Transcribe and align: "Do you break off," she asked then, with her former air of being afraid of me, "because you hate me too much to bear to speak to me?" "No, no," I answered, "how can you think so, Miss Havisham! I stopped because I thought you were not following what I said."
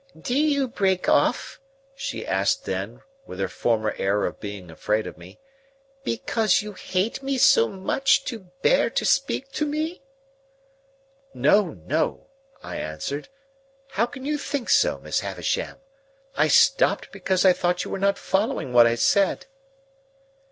"Do 0.19 0.35
you 0.35 0.67
break 0.67 1.07
off," 1.07 1.59
she 1.93 2.25
asked 2.25 2.65
then, 2.65 3.03
with 3.27 3.37
her 3.39 3.47
former 3.47 3.93
air 3.99 4.25
of 4.25 4.39
being 4.39 4.71
afraid 4.71 5.05
of 5.05 5.15
me, 5.15 5.39
"because 6.03 6.63
you 6.63 6.73
hate 6.73 7.21
me 7.21 7.37
too 7.37 7.69
much 7.69 8.25
to 8.25 8.49
bear 8.63 8.89
to 8.89 9.05
speak 9.05 9.51
to 9.51 9.63
me?" 9.63 10.01
"No, 11.35 11.73
no," 11.85 12.25
I 12.63 12.77
answered, 12.77 13.29
"how 13.89 14.07
can 14.07 14.25
you 14.25 14.39
think 14.39 14.71
so, 14.71 14.97
Miss 14.97 15.19
Havisham! 15.19 15.77
I 16.35 16.47
stopped 16.47 17.11
because 17.11 17.45
I 17.45 17.53
thought 17.53 17.83
you 17.83 17.91
were 17.91 17.99
not 17.99 18.17
following 18.17 18.73
what 18.73 18.87
I 18.87 18.95
said." 18.95 19.45